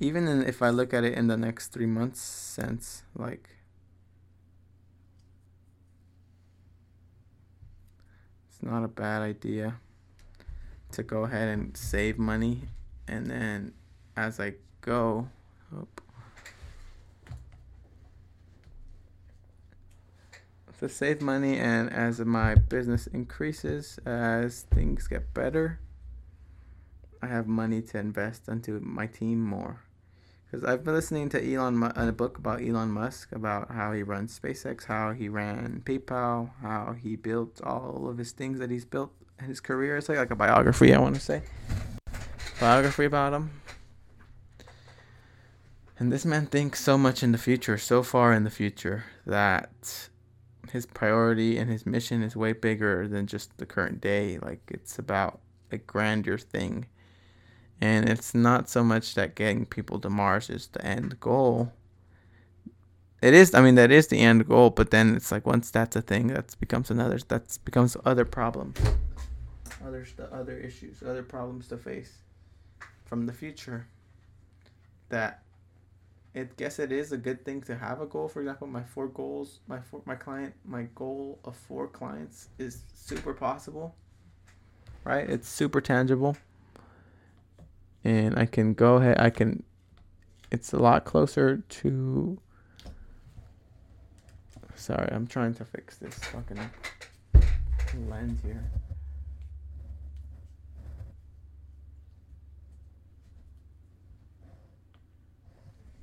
even 0.00 0.26
in, 0.26 0.44
if 0.46 0.62
I 0.62 0.70
look 0.70 0.92
at 0.94 1.04
it 1.04 1.14
in 1.14 1.26
the 1.28 1.36
next 1.36 1.68
3 1.68 1.86
months 1.86 2.20
sense, 2.20 3.02
like 3.14 3.50
it's 8.58 8.68
not 8.68 8.82
a 8.82 8.88
bad 8.88 9.22
idea 9.22 9.76
to 10.92 11.02
go 11.02 11.24
ahead 11.24 11.48
and 11.48 11.76
save 11.76 12.18
money. 12.18 12.62
And 13.06 13.26
then 13.26 13.72
as 14.16 14.40
I 14.40 14.54
go 14.80 15.28
to 20.78 20.88
save 20.88 21.20
money 21.20 21.58
and 21.58 21.92
as 21.92 22.20
my 22.20 22.54
business 22.54 23.06
increases 23.08 23.98
as 24.06 24.62
things 24.62 25.08
get 25.08 25.34
better 25.34 25.80
I 27.20 27.26
have 27.26 27.48
money 27.48 27.82
to 27.82 27.98
invest 27.98 28.48
into 28.48 28.78
my 28.80 29.08
team 29.08 29.42
more 29.42 29.80
because 30.50 30.64
I've 30.64 30.82
been 30.82 30.94
listening 30.94 31.28
to 31.30 31.54
Elon 31.54 31.82
a 31.82 32.12
book 32.12 32.38
about 32.38 32.62
Elon 32.62 32.90
Musk 32.90 33.32
about 33.32 33.70
how 33.70 33.92
he 33.92 34.02
runs 34.02 34.38
SpaceX, 34.38 34.86
how 34.86 35.12
he 35.12 35.28
ran 35.28 35.82
PayPal, 35.84 36.50
how 36.62 36.94
he 36.98 37.16
built 37.16 37.60
all 37.62 38.08
of 38.08 38.16
his 38.16 38.32
things 38.32 38.58
that 38.58 38.70
he's 38.70 38.86
built 38.86 39.12
in 39.38 39.46
his 39.46 39.60
career. 39.60 39.96
It's 39.98 40.08
like 40.08 40.18
like 40.18 40.30
a 40.30 40.36
biography, 40.36 40.94
I 40.94 41.00
want 41.00 41.16
to 41.16 41.20
say, 41.20 41.42
biography 42.60 43.04
about 43.04 43.34
him. 43.34 43.50
And 45.98 46.12
this 46.12 46.24
man 46.24 46.46
thinks 46.46 46.80
so 46.80 46.96
much 46.96 47.22
in 47.22 47.32
the 47.32 47.38
future, 47.38 47.76
so 47.76 48.02
far 48.02 48.32
in 48.32 48.44
the 48.44 48.50
future, 48.50 49.04
that 49.26 50.08
his 50.70 50.86
priority 50.86 51.58
and 51.58 51.70
his 51.70 51.84
mission 51.84 52.22
is 52.22 52.36
way 52.36 52.52
bigger 52.52 53.06
than 53.06 53.26
just 53.26 53.58
the 53.58 53.66
current 53.66 54.00
day. 54.00 54.38
Like 54.38 54.62
it's 54.68 54.98
about 54.98 55.40
a 55.70 55.76
grander 55.76 56.38
thing 56.38 56.86
and 57.80 58.08
it's 58.08 58.34
not 58.34 58.68
so 58.68 58.82
much 58.82 59.14
that 59.14 59.34
getting 59.34 59.64
people 59.64 60.00
to 60.00 60.10
Mars 60.10 60.50
is 60.50 60.66
the 60.68 60.84
end 60.84 61.20
goal. 61.20 61.72
It 63.22 63.34
is, 63.34 63.54
I 63.54 63.60
mean, 63.60 63.74
that 63.76 63.90
is 63.90 64.08
the 64.08 64.20
end 64.20 64.46
goal, 64.46 64.70
but 64.70 64.90
then 64.90 65.16
it's 65.16 65.32
like 65.32 65.46
once 65.46 65.70
that's 65.70 65.96
a 65.96 66.02
thing, 66.02 66.28
that 66.28 66.58
becomes 66.60 66.90
another, 66.90 67.18
that 67.28 67.58
becomes 67.64 67.96
other 68.04 68.24
problems, 68.24 68.78
other 69.84 70.06
the 70.16 70.32
other 70.32 70.56
issues, 70.58 71.02
other 71.02 71.22
problems 71.22 71.68
to 71.68 71.76
face 71.76 72.18
from 73.04 73.26
the 73.26 73.32
future. 73.32 73.86
That 75.08 75.42
it 76.34 76.56
guess 76.56 76.78
it 76.78 76.92
is 76.92 77.10
a 77.10 77.16
good 77.16 77.44
thing 77.44 77.62
to 77.62 77.76
have 77.76 78.00
a 78.00 78.06
goal. 78.06 78.28
For 78.28 78.40
example, 78.40 78.68
my 78.68 78.82
four 78.82 79.08
goals, 79.08 79.60
my 79.66 79.80
four, 79.80 80.02
my 80.04 80.14
client, 80.14 80.54
my 80.64 80.86
goal 80.94 81.40
of 81.44 81.56
four 81.56 81.88
clients 81.88 82.48
is 82.58 82.82
super 82.94 83.32
possible. 83.32 83.96
Right? 85.04 85.28
It's 85.28 85.48
super 85.48 85.80
tangible 85.80 86.36
and 88.08 88.38
I 88.38 88.46
can 88.46 88.72
go 88.72 88.96
ahead. 88.96 89.20
I 89.20 89.28
can. 89.28 89.62
It's 90.50 90.72
a 90.72 90.78
lot 90.78 91.04
closer 91.04 91.58
to. 91.58 92.38
Sorry, 94.74 95.08
I'm 95.12 95.26
trying 95.26 95.54
to 95.54 95.64
fix 95.64 95.98
this 95.98 96.14
fucking 96.14 96.58
lens 98.08 98.40
here. 98.42 98.64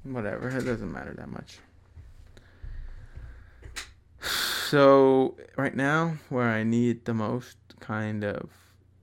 Whatever, 0.04 0.50
it 0.50 0.64
doesn't 0.64 0.92
matter 0.92 1.16
that 1.18 1.30
much. 1.30 1.58
So, 4.70 5.36
right 5.58 5.76
now, 5.76 6.18
where 6.30 6.50
I 6.50 6.62
need 6.64 7.06
the 7.06 7.16
most 7.16 7.58
kind 7.80 8.24
of 8.24 8.52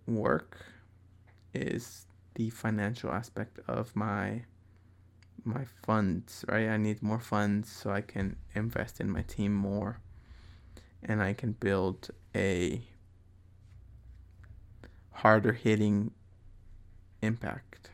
work 0.06 0.58
is 1.52 2.06
the 2.34 2.50
financial 2.50 3.10
aspect 3.10 3.58
of 3.68 3.94
my 3.94 4.42
my 5.44 5.64
funds, 5.84 6.44
right? 6.48 6.68
I 6.68 6.76
need 6.76 7.02
more 7.02 7.18
funds 7.18 7.70
so 7.70 7.90
I 7.90 8.00
can 8.00 8.36
invest 8.54 9.00
in 9.00 9.10
my 9.10 9.22
team 9.22 9.52
more 9.52 9.98
and 11.02 11.20
I 11.20 11.32
can 11.32 11.52
build 11.52 12.10
a 12.34 12.82
harder 15.10 15.52
hitting 15.52 16.12
impact. 17.22 17.90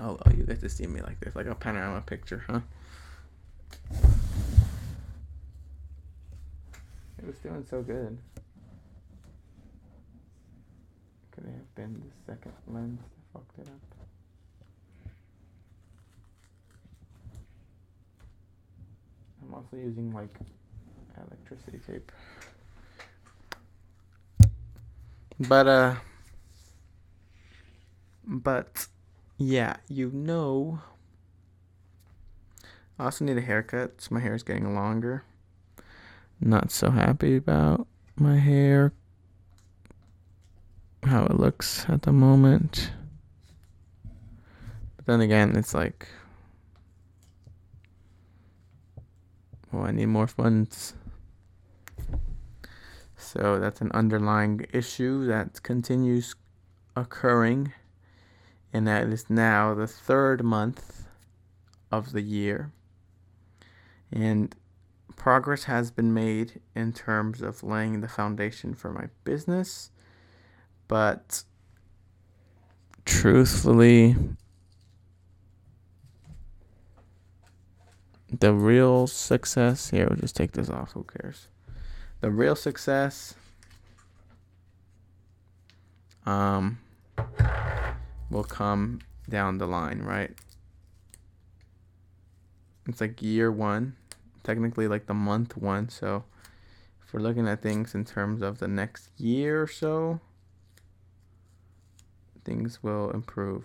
Oh, 0.00 0.16
oh, 0.24 0.30
you 0.30 0.44
get 0.44 0.60
to 0.60 0.68
see 0.68 0.86
me 0.86 1.00
like 1.00 1.18
this, 1.18 1.34
like 1.34 1.46
a 1.46 1.56
panorama 1.56 2.02
picture, 2.02 2.44
huh? 2.48 2.60
It 7.18 7.26
was 7.26 7.36
doing 7.38 7.66
so 7.68 7.82
good. 7.82 8.16
Could 11.38 11.48
it 11.48 11.54
have 11.54 11.74
been 11.74 12.02
the 12.04 12.32
second 12.32 12.52
lens 12.66 12.98
that 13.00 13.32
fucked 13.32 13.58
it 13.60 13.68
up? 13.68 13.80
I'm 19.42 19.54
also 19.54 19.76
using 19.76 20.12
like 20.12 20.34
electricity 21.16 21.78
tape. 21.86 22.10
But 25.38 25.68
uh 25.68 25.94
but 28.24 28.88
yeah, 29.36 29.76
you 29.88 30.10
know 30.12 30.80
I 32.98 33.04
also 33.04 33.24
need 33.24 33.38
a 33.38 33.42
haircut. 33.42 34.00
So 34.00 34.14
my 34.14 34.20
hair 34.20 34.34
is 34.34 34.42
getting 34.42 34.74
longer. 34.74 35.22
Not 36.40 36.72
so 36.72 36.90
happy 36.90 37.36
about 37.36 37.86
my 38.16 38.38
hair 38.38 38.92
how 41.08 41.24
it 41.24 41.38
looks 41.38 41.84
at 41.88 42.02
the 42.02 42.12
moment. 42.12 42.90
But 44.96 45.06
then 45.06 45.20
again, 45.20 45.56
it's 45.56 45.74
like 45.74 46.08
well, 49.72 49.84
I 49.84 49.90
need 49.90 50.06
more 50.06 50.26
funds. 50.26 50.94
So 53.16 53.58
that's 53.58 53.80
an 53.80 53.90
underlying 53.92 54.64
issue 54.72 55.26
that 55.26 55.62
continues 55.62 56.34
occurring, 56.96 57.72
and 58.72 58.86
that 58.86 59.04
is 59.08 59.28
now 59.28 59.74
the 59.74 59.86
third 59.86 60.42
month 60.42 61.06
of 61.90 62.12
the 62.12 62.22
year. 62.22 62.72
And 64.10 64.54
progress 65.16 65.64
has 65.64 65.90
been 65.90 66.14
made 66.14 66.60
in 66.74 66.92
terms 66.92 67.42
of 67.42 67.62
laying 67.62 68.00
the 68.00 68.08
foundation 68.08 68.74
for 68.74 68.92
my 68.92 69.08
business, 69.24 69.90
but 70.88 71.44
truthfully, 73.04 74.16
the 78.30 78.52
real 78.52 79.06
success 79.06 79.90
here, 79.90 80.06
we'll 80.08 80.18
just 80.18 80.36
take 80.36 80.52
this 80.52 80.68
off, 80.68 80.92
who 80.92 81.04
cares? 81.04 81.48
The 82.20 82.30
real 82.30 82.56
success 82.56 83.34
um 86.26 86.78
will 88.30 88.44
come 88.44 89.00
down 89.28 89.58
the 89.58 89.66
line, 89.66 90.00
right? 90.00 90.30
It's 92.86 93.00
like 93.00 93.22
year 93.22 93.52
1, 93.52 93.94
technically 94.42 94.88
like 94.88 95.06
the 95.06 95.14
month 95.14 95.56
1, 95.56 95.88
so 95.90 96.24
if 97.02 97.12
we're 97.12 97.20
looking 97.20 97.48
at 97.48 97.62
things 97.62 97.94
in 97.94 98.04
terms 98.04 98.42
of 98.42 98.58
the 98.58 98.68
next 98.68 99.08
year 99.18 99.62
or 99.62 99.66
so, 99.66 100.20
things 102.48 102.82
will 102.82 103.10
improve. 103.10 103.64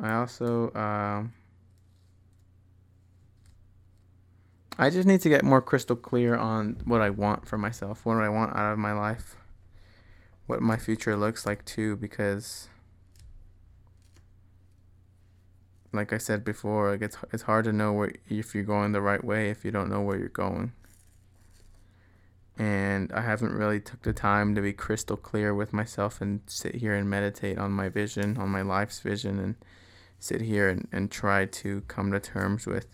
I 0.00 0.14
also 0.14 0.72
um, 0.74 1.32
I 4.76 4.90
just 4.90 5.06
need 5.06 5.20
to 5.20 5.28
get 5.28 5.44
more 5.44 5.62
crystal 5.62 5.94
clear 5.94 6.34
on 6.34 6.80
what 6.84 7.00
I 7.00 7.10
want 7.10 7.46
for 7.46 7.56
myself, 7.56 8.04
what 8.04 8.16
I 8.16 8.28
want 8.28 8.56
out 8.56 8.72
of 8.72 8.78
my 8.78 8.92
life, 8.92 9.36
what 10.46 10.60
my 10.60 10.76
future 10.76 11.16
looks 11.16 11.46
like 11.46 11.64
too, 11.64 11.94
because 11.96 12.68
like 15.92 16.12
I 16.12 16.18
said 16.18 16.44
before, 16.44 16.90
like 16.90 17.02
it's 17.02 17.16
it's 17.32 17.44
hard 17.44 17.64
to 17.66 17.72
know 17.72 17.92
where 17.92 18.12
if 18.28 18.52
you're 18.52 18.64
going 18.64 18.90
the 18.90 19.00
right 19.00 19.22
way 19.22 19.48
if 19.48 19.64
you 19.64 19.70
don't 19.70 19.88
know 19.88 20.00
where 20.00 20.18
you're 20.18 20.28
going. 20.28 20.72
And 22.56 23.12
I 23.12 23.22
haven't 23.22 23.52
really 23.52 23.80
took 23.80 24.02
the 24.02 24.12
time 24.12 24.54
to 24.54 24.60
be 24.60 24.72
crystal 24.72 25.16
clear 25.16 25.54
with 25.54 25.72
myself 25.72 26.20
and 26.20 26.40
sit 26.46 26.76
here 26.76 26.94
and 26.94 27.10
meditate 27.10 27.58
on 27.58 27.72
my 27.72 27.88
vision, 27.88 28.36
on 28.36 28.48
my 28.48 28.62
life's 28.62 29.00
vision 29.00 29.40
and 29.40 29.56
sit 30.20 30.40
here 30.40 30.68
and, 30.68 30.88
and 30.92 31.10
try 31.10 31.46
to 31.46 31.82
come 31.88 32.12
to 32.12 32.20
terms 32.20 32.66
with 32.66 32.86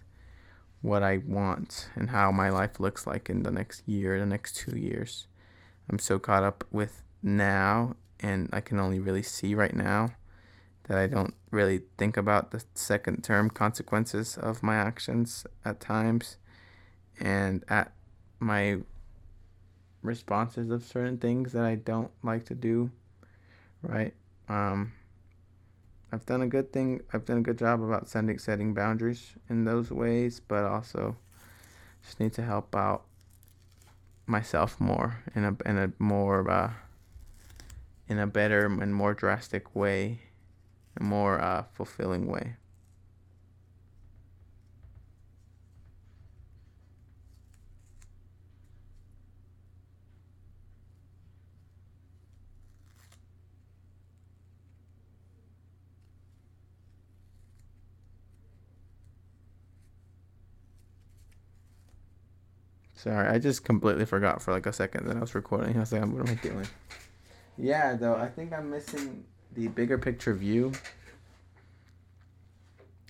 what 0.82 1.02
I 1.02 1.18
want 1.18 1.88
and 1.94 2.10
how 2.10 2.32
my 2.32 2.48
life 2.48 2.80
looks 2.80 3.06
like 3.06 3.28
in 3.28 3.42
the 3.42 3.50
next 3.50 3.86
year, 3.86 4.18
the 4.18 4.26
next 4.26 4.56
two 4.56 4.78
years. 4.78 5.26
I'm 5.90 5.98
so 5.98 6.18
caught 6.18 6.42
up 6.42 6.64
with 6.70 7.02
now, 7.22 7.96
and 8.20 8.48
I 8.52 8.60
can 8.60 8.78
only 8.78 8.98
really 8.98 9.22
see 9.22 9.54
right 9.54 9.74
now 9.74 10.10
that 10.84 10.96
I 10.96 11.06
don't 11.06 11.34
really 11.50 11.82
think 11.98 12.16
about 12.16 12.50
the 12.50 12.64
second 12.74 13.22
term 13.22 13.50
consequences 13.50 14.36
of 14.36 14.62
my 14.62 14.76
actions 14.76 15.46
at 15.64 15.80
times 15.80 16.36
and 17.20 17.64
at 17.68 17.92
my 18.38 18.78
responses 20.02 20.70
of 20.70 20.82
certain 20.82 21.18
things 21.18 21.52
that 21.52 21.64
I 21.64 21.74
don't 21.74 22.10
like 22.22 22.44
to 22.46 22.54
do, 22.54 22.90
right? 23.82 24.14
Um, 24.48 24.92
I've 26.12 26.26
done 26.26 26.42
a 26.42 26.46
good 26.46 26.72
thing. 26.72 27.02
I've 27.12 27.24
done 27.24 27.38
a 27.38 27.42
good 27.42 27.58
job 27.58 27.82
about 27.82 28.08
sending 28.08 28.38
setting 28.38 28.74
boundaries 28.74 29.34
in 29.48 29.64
those 29.64 29.90
ways, 29.90 30.40
but 30.40 30.64
also 30.64 31.16
just 32.02 32.18
need 32.18 32.32
to 32.34 32.42
help 32.42 32.74
out 32.74 33.04
myself 34.26 34.80
more 34.80 35.22
in 35.34 35.44
a 35.44 35.56
in 35.68 35.78
a 35.78 35.92
more 35.98 36.48
uh, 36.50 36.72
in 38.08 38.18
a 38.18 38.26
better 38.26 38.66
and 38.66 38.94
more 38.94 39.14
drastic 39.14 39.74
way, 39.74 40.20
a 40.98 41.02
more 41.02 41.40
uh, 41.40 41.64
fulfilling 41.72 42.26
way. 42.26 42.56
Sorry, 63.02 63.28
I 63.28 63.38
just 63.38 63.64
completely 63.64 64.04
forgot 64.04 64.42
for 64.42 64.52
like 64.52 64.66
a 64.66 64.74
second 64.74 65.06
that 65.06 65.16
I 65.16 65.20
was 65.20 65.34
recording. 65.34 65.74
I 65.74 65.80
was 65.80 65.90
like, 65.90 66.02
what 66.02 66.28
am 66.28 66.38
I 66.38 66.46
doing? 66.46 66.66
Yeah, 67.56 67.94
though, 67.94 68.14
I 68.14 68.28
think 68.28 68.52
I'm 68.52 68.68
missing 68.68 69.24
the 69.54 69.68
bigger 69.68 69.96
picture 69.96 70.34
view. 70.34 70.72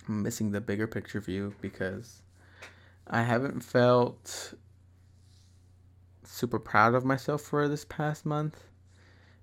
I'm 0.07 0.23
missing 0.23 0.51
the 0.51 0.61
bigger 0.61 0.87
picture 0.87 1.19
view 1.19 1.53
because 1.59 2.21
I 3.05 3.23
haven't 3.23 3.65
felt 3.65 4.53
super 6.23 6.57
proud 6.57 6.95
of 6.95 7.03
myself 7.03 7.41
for 7.41 7.67
this 7.67 7.83
past 7.83 8.25
month. 8.25 8.63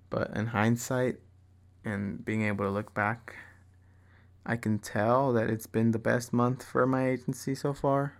But 0.09 0.35
in 0.35 0.47
hindsight 0.47 1.17
and 1.85 2.25
being 2.25 2.41
able 2.41 2.65
to 2.65 2.71
look 2.71 2.95
back, 2.95 3.35
I 4.47 4.55
can 4.55 4.79
tell 4.79 5.31
that 5.33 5.47
it's 5.51 5.67
been 5.67 5.91
the 5.91 5.99
best 5.99 6.33
month 6.33 6.63
for 6.63 6.87
my 6.87 7.07
agency 7.07 7.53
so 7.53 7.71
far 7.71 8.18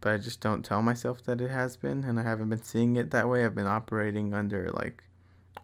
but 0.00 0.12
I 0.12 0.18
just 0.18 0.40
don't 0.40 0.64
tell 0.64 0.82
myself 0.82 1.22
that 1.24 1.40
it 1.40 1.50
has 1.50 1.76
been, 1.76 2.04
and 2.04 2.18
I 2.18 2.22
haven't 2.22 2.48
been 2.48 2.62
seeing 2.62 2.96
it 2.96 3.10
that 3.10 3.28
way. 3.28 3.44
I've 3.44 3.54
been 3.54 3.66
operating 3.66 4.34
under 4.34 4.70
like, 4.70 5.04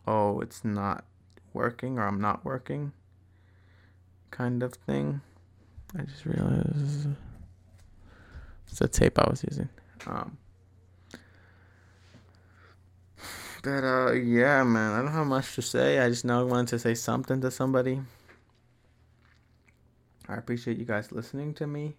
oh, 0.07 0.40
it's 0.40 0.64
not 0.64 1.05
working 1.53 1.99
or 1.99 2.07
I'm 2.07 2.21
not 2.21 2.45
working 2.45 2.92
kind 4.31 4.62
of 4.62 4.75
thing. 4.75 5.21
I 5.97 6.03
just 6.03 6.25
realized 6.25 7.09
it's 8.66 8.79
the 8.79 8.88
tape 8.88 9.18
I 9.18 9.29
was 9.29 9.45
using. 9.45 9.68
Um, 10.07 10.38
but 13.62 13.85
uh, 13.85 14.12
yeah, 14.12 14.64
man, 14.64 14.92
I 14.92 15.03
don't 15.03 15.12
have 15.12 15.27
much 15.27 15.55
to 15.57 15.62
say. 15.62 16.01
I 16.01 16.09
just 16.09 16.25
know 16.25 16.40
I 16.40 16.45
wanted 16.45 16.68
to 16.68 16.79
say 16.79 16.95
something 16.95 17.40
to 17.42 17.51
somebody. 17.51 18.01
I 20.29 20.37
appreciate 20.37 20.79
you 20.79 20.85
guys 20.85 21.12
listening 21.12 21.53
to 21.55 21.66
me 21.66 21.95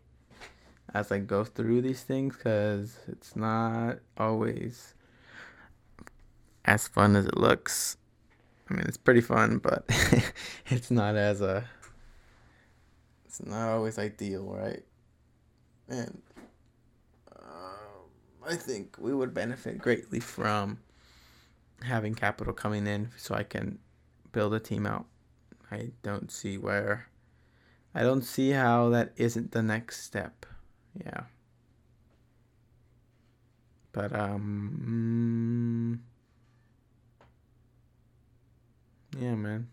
as 0.93 1.11
I 1.11 1.19
go 1.19 1.43
through 1.43 1.81
these 1.81 2.03
things 2.03 2.35
because 2.35 2.97
it's 3.07 3.35
not 3.35 3.99
always 4.17 4.93
as 6.65 6.87
fun 6.87 7.15
as 7.15 7.25
it 7.25 7.37
looks. 7.37 7.97
I 8.69 8.75
mean, 8.75 8.85
it's 8.87 8.97
pretty 8.97 9.21
fun, 9.21 9.57
but 9.57 9.85
it's 10.67 10.91
not 10.91 11.15
as 11.15 11.41
a. 11.41 11.57
Uh, 11.57 11.63
it's 13.25 13.43
not 13.45 13.69
always 13.69 13.97
ideal, 13.97 14.45
right? 14.45 14.83
And 15.89 16.21
uh, 17.35 18.47
I 18.47 18.55
think 18.55 18.95
we 18.99 19.13
would 19.13 19.33
benefit 19.33 19.79
greatly 19.79 20.19
from 20.19 20.79
having 21.81 22.13
capital 22.13 22.53
coming 22.53 22.87
in 22.87 23.09
so 23.17 23.33
I 23.35 23.43
can 23.43 23.79
build 24.31 24.53
a 24.53 24.59
team 24.59 24.85
out. 24.85 25.05
I 25.71 25.91
don't 26.03 26.31
see 26.31 26.57
where. 26.57 27.07
I 27.95 28.03
don't 28.03 28.23
see 28.23 28.51
how 28.51 28.89
that 28.89 29.13
isn't 29.17 29.51
the 29.51 29.63
next 29.63 30.03
step 30.03 30.45
yeah. 30.99 31.23
But 33.91 34.13
um 34.15 35.99
mm, 39.15 39.21
yeah, 39.21 39.35
man. 39.35 39.67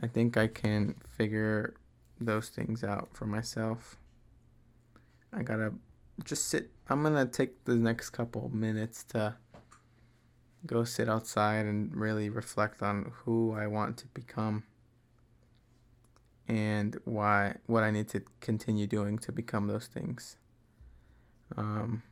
I 0.00 0.06
think 0.06 0.36
I 0.36 0.48
can 0.48 0.96
figure 1.08 1.74
those 2.20 2.48
things 2.48 2.82
out 2.82 3.08
for 3.12 3.26
myself. 3.26 3.96
I 5.32 5.42
got 5.42 5.56
to 5.56 5.74
just 6.24 6.48
sit. 6.48 6.70
I'm 6.88 7.02
gonna 7.02 7.26
take 7.26 7.64
the 7.64 7.74
next 7.74 8.10
couple 8.10 8.48
minutes 8.52 9.04
to 9.04 9.36
go 10.66 10.84
sit 10.84 11.08
outside 11.08 11.66
and 11.66 11.94
really 11.94 12.28
reflect 12.28 12.82
on 12.82 13.12
who 13.24 13.52
I 13.52 13.66
want 13.66 13.96
to 13.98 14.06
become 14.08 14.64
and 16.48 16.98
why 17.04 17.56
what 17.66 17.82
I 17.82 17.90
need 17.90 18.08
to 18.08 18.22
continue 18.40 18.86
doing 18.86 19.18
to 19.18 19.32
become 19.32 19.66
those 19.66 19.86
things. 19.86 20.36
Um, 21.56 22.02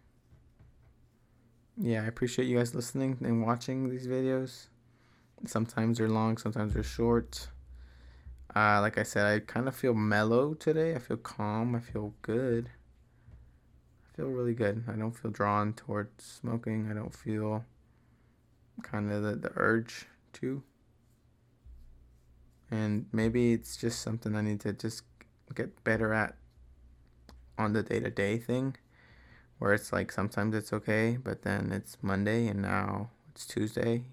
yeah, 1.76 2.02
I 2.02 2.06
appreciate 2.06 2.46
you 2.46 2.58
guys 2.58 2.74
listening 2.74 3.18
and 3.22 3.42
watching 3.44 3.88
these 3.88 4.06
videos. 4.06 4.68
Sometimes 5.46 5.98
they're 5.98 6.08
long, 6.08 6.36
sometimes 6.36 6.74
they're 6.74 6.82
short. 6.82 7.48
Uh, 8.54 8.80
like 8.80 8.98
I 8.98 9.02
said, 9.02 9.26
I 9.26 9.40
kind 9.40 9.66
of 9.66 9.74
feel 9.74 9.94
mellow 9.94 10.54
today. 10.54 10.94
I 10.94 10.98
feel 10.98 11.16
calm. 11.16 11.74
I 11.74 11.80
feel 11.80 12.12
good. 12.20 12.68
I 14.06 14.16
feel 14.16 14.26
really 14.26 14.52
good. 14.52 14.84
I 14.88 14.92
don't 14.92 15.12
feel 15.12 15.30
drawn 15.30 15.72
towards 15.72 16.22
smoking. 16.22 16.88
I 16.90 16.94
don't 16.94 17.14
feel 17.14 17.64
kind 18.82 19.10
of 19.10 19.22
the, 19.22 19.36
the 19.36 19.52
urge 19.56 20.06
to. 20.34 20.62
And 22.72 23.04
maybe 23.12 23.52
it's 23.52 23.76
just 23.76 24.00
something 24.00 24.34
I 24.34 24.40
need 24.40 24.60
to 24.60 24.72
just 24.72 25.02
get 25.54 25.84
better 25.84 26.14
at 26.14 26.36
on 27.58 27.74
the 27.74 27.82
day 27.82 28.00
to 28.00 28.08
day 28.08 28.38
thing 28.38 28.76
where 29.58 29.74
it's 29.74 29.92
like 29.92 30.10
sometimes 30.10 30.54
it's 30.54 30.72
okay, 30.72 31.18
but 31.22 31.42
then 31.42 31.70
it's 31.70 31.98
Monday 32.00 32.46
and 32.48 32.62
now 32.62 33.10
it's 33.30 33.46
Tuesday. 33.46 34.04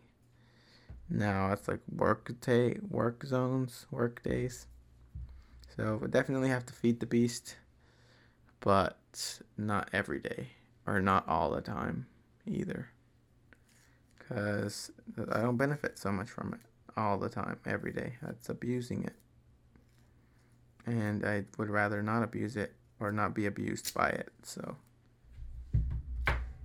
Now 1.10 1.54
it's 1.54 1.70
like 1.70 1.80
work 1.90 2.38
day, 2.42 2.80
work 2.90 3.26
zones, 3.26 3.88
work 3.92 4.22
days. 4.24 4.68
So 5.78 5.98
we 6.02 6.10
definitely 6.10 6.50
have 6.50 6.66
to 6.66 6.74
feed 6.74 7.00
the 7.00 7.06
beast, 7.06 7.56
but 8.60 9.40
not 9.58 9.90
every 9.94 10.20
day 10.20 10.50
or 10.86 11.00
not 11.00 11.26
all 11.30 11.52
the 11.52 11.62
time 11.62 12.08
either. 12.46 12.90
Cuz 14.28 14.92
I 15.32 15.40
don't 15.40 15.56
benefit 15.56 15.98
so 15.98 16.12
much 16.12 16.30
from 16.30 16.54
it 16.54 16.69
all 16.98 17.18
the 17.18 17.30
time, 17.30 17.60
every 17.66 17.92
day. 17.92 18.14
That's 18.22 18.50
abusing 18.50 19.04
it. 19.04 19.16
And 20.86 21.26
I 21.26 21.46
would 21.58 21.70
rather 21.70 22.02
not 22.02 22.24
abuse 22.24 22.56
it 22.56 22.74
or 23.00 23.12
not 23.12 23.34
be 23.34 23.46
abused 23.46 23.94
by 23.94 24.10
it. 24.10 24.30
So 24.44 24.76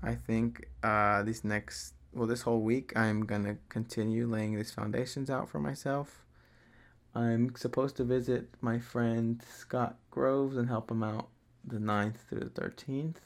I 0.03 0.15
think 0.15 0.69
uh, 0.83 1.23
this 1.23 1.45
next, 1.45 1.95
well, 2.13 2.27
this 2.27 2.43
whole 2.43 2.61
week, 2.61 2.93
I'm 2.97 3.25
going 3.25 3.45
to 3.45 3.57
continue 3.69 4.27
laying 4.27 4.57
these 4.57 4.71
foundations 4.71 5.31
out 5.31 5.49
for 5.49 5.59
myself. 5.59 6.25
I'm 7.15 7.55
supposed 7.57 7.97
to 7.97 8.05
visit 8.05 8.49
my 8.61 8.79
friend 8.79 9.43
Scott 9.49 9.97
Groves 10.11 10.57
and 10.57 10.69
help 10.69 10.91
him 10.91 11.03
out 11.03 11.29
the 11.65 11.79
9th 11.79 12.17
through 12.29 12.41
the 12.41 12.61
13th. 12.61 13.17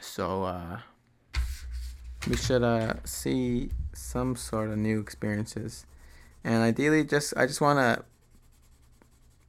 So, 0.00 0.42
uh, 0.42 0.80
we 2.28 2.36
should 2.36 2.62
uh, 2.62 2.94
see 3.04 3.70
some 3.92 4.36
sort 4.36 4.70
of 4.70 4.78
new 4.78 5.00
experiences. 5.00 5.86
And 6.44 6.62
ideally, 6.62 7.04
just 7.04 7.34
I 7.36 7.46
just 7.46 7.60
want 7.60 7.78
to 7.78 8.04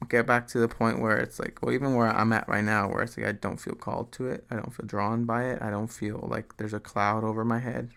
get 0.10 0.26
back 0.26 0.48
to 0.48 0.60
the 0.60 0.68
point 0.68 1.00
where 1.00 1.18
it's 1.18 1.40
like, 1.40 1.60
well, 1.62 1.74
even 1.74 1.96
where 1.96 2.08
I'm 2.08 2.34
at 2.34 2.48
right 2.48 2.64
now, 2.64 2.90
where 2.90 3.02
it's 3.02 3.18
like 3.18 3.28
I 3.28 3.32
don't 3.32 3.60
feel 3.60 3.76
called 3.76 4.12
to 4.14 4.28
it, 4.28 4.46
I 4.50 4.56
don't 4.56 4.74
feel 4.74 4.86
drawn 4.86 5.26
by 5.26 5.46
it, 5.46 5.62
I 5.62 5.70
don't 5.70 5.88
feel 5.88 6.28
like 6.30 6.58
there's 6.58 6.74
a 6.74 6.80
cloud 6.80 7.24
over 7.24 7.46
my 7.46 7.60
head, 7.60 7.92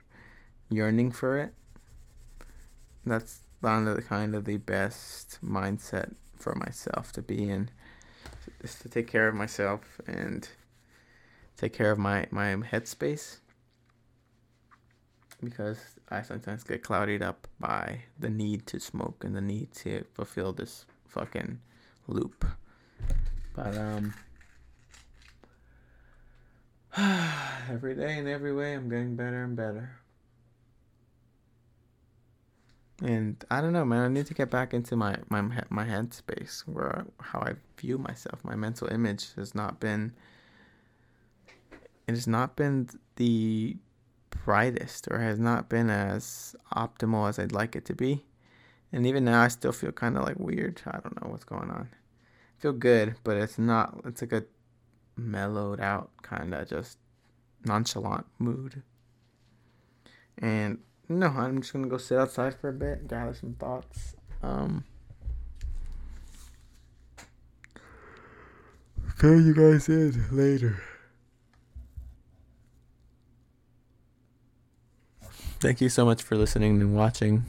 yearning 0.70 1.10
for 1.12 1.38
it. 1.38 1.52
That's 3.04 3.40
kind 3.62 3.88
of 3.88 3.96
the 3.96 4.02
kind 4.02 4.34
of 4.34 4.44
the 4.44 4.58
best 4.58 5.38
mindset 5.44 6.14
for 6.36 6.54
myself 6.54 7.12
to 7.12 7.22
be 7.22 7.48
in, 7.48 7.70
is 8.62 8.76
to 8.80 8.88
take 8.88 9.08
care 9.08 9.28
of 9.28 9.34
myself 9.34 10.00
and 10.06 10.48
take 11.56 11.72
care 11.72 11.90
of 11.90 11.98
my 11.98 12.26
my 12.30 12.54
headspace. 12.54 13.38
Because 15.42 15.78
I 16.08 16.22
sometimes 16.22 16.64
get 16.64 16.82
clouded 16.82 17.22
up 17.22 17.46
by 17.60 18.00
the 18.18 18.30
need 18.30 18.66
to 18.68 18.80
smoke 18.80 19.22
and 19.24 19.36
the 19.36 19.40
need 19.40 19.72
to 19.74 20.04
fulfill 20.14 20.52
this 20.52 20.86
fucking 21.06 21.60
loop. 22.08 22.44
But 23.54 23.76
um 23.76 24.14
every 27.70 27.94
day 27.94 28.18
and 28.18 28.28
every 28.28 28.54
way 28.54 28.74
I'm 28.74 28.88
getting 28.88 29.16
better 29.16 29.44
and 29.44 29.54
better. 29.56 30.00
And 33.02 33.44
I 33.50 33.60
don't 33.60 33.74
know, 33.74 33.84
man. 33.84 34.02
I 34.04 34.08
need 34.08 34.26
to 34.26 34.34
get 34.34 34.50
back 34.50 34.72
into 34.72 34.96
my 34.96 35.16
my 35.28 35.42
my 35.68 35.84
headspace 35.84 36.60
where 36.66 37.04
how 37.20 37.40
I 37.40 37.54
view 37.78 37.98
myself. 37.98 38.42
My 38.42 38.56
mental 38.56 38.88
image 38.88 39.34
has 39.34 39.54
not 39.54 39.80
been. 39.80 40.14
It 42.08 42.12
has 42.12 42.26
not 42.26 42.56
been 42.56 42.88
the 43.16 43.76
brightest, 44.44 45.08
or 45.10 45.20
has 45.20 45.38
not 45.38 45.68
been 45.68 45.90
as 45.90 46.54
optimal 46.74 47.28
as 47.28 47.38
I'd 47.38 47.52
like 47.52 47.76
it 47.76 47.84
to 47.86 47.94
be. 47.94 48.24
And 48.92 49.06
even 49.06 49.24
now, 49.24 49.42
I 49.42 49.48
still 49.48 49.72
feel 49.72 49.92
kind 49.92 50.16
of 50.16 50.24
like 50.24 50.38
weird. 50.38 50.82
I 50.86 50.98
don't 50.98 51.22
know 51.22 51.30
what's 51.30 51.44
going 51.44 51.70
on. 51.70 51.88
I 51.92 52.62
feel 52.62 52.72
good, 52.72 53.16
but 53.24 53.36
it's 53.36 53.58
not. 53.58 54.00
It's 54.04 54.22
like 54.22 54.32
a 54.32 54.44
mellowed 55.16 55.80
out 55.80 56.10
kind 56.22 56.54
of 56.54 56.68
just 56.68 56.98
nonchalant 57.64 58.26
mood. 58.38 58.82
And 60.38 60.78
no, 61.08 61.28
I'm 61.28 61.60
just 61.60 61.72
gonna 61.72 61.88
go 61.88 61.98
sit 61.98 62.18
outside 62.18 62.54
for 62.54 62.68
a 62.68 62.72
bit, 62.72 63.08
gather 63.08 63.34
some 63.34 63.54
thoughts. 63.54 64.16
Um, 64.42 64.84
fill 69.16 69.40
you 69.40 69.54
guys 69.54 69.88
in 69.88 70.26
later. 70.30 70.82
Thank 75.58 75.80
you 75.80 75.88
so 75.88 76.04
much 76.04 76.22
for 76.22 76.36
listening 76.36 76.80
and 76.80 76.94
watching 76.94 77.44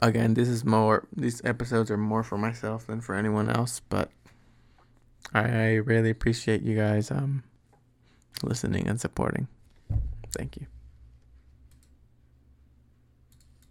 again, 0.00 0.34
this 0.34 0.48
is 0.48 0.64
more, 0.64 1.06
these 1.14 1.44
episodes 1.44 1.90
are 1.90 1.96
more 1.96 2.22
for 2.22 2.38
myself 2.38 2.86
than 2.86 3.00
for 3.00 3.14
anyone 3.14 3.48
else, 3.48 3.80
but 3.88 4.10
I 5.34 5.74
really 5.74 6.10
appreciate 6.10 6.62
you 6.62 6.76
guys 6.76 7.10
um, 7.10 7.42
listening 8.42 8.86
and 8.86 9.00
supporting. 9.00 9.48
Thank 10.36 10.56
you. 10.56 10.66